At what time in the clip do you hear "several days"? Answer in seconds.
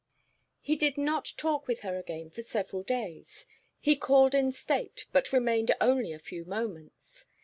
2.41-3.45